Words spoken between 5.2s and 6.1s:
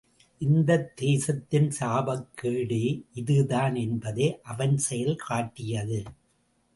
காட்டியது.